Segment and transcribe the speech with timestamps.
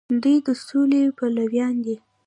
[0.23, 1.95] دوی د سولې پلویان دي.